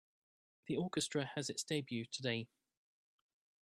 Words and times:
The 0.65 0.75
orchestra 0.77 1.25
has 1.35 1.51
its 1.51 1.63
debut 1.63 2.05
today. 2.05 2.47